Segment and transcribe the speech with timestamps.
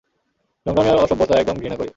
[0.65, 1.89] নোংরামি আর অসভ্যতা একদম ঘৃণা করি।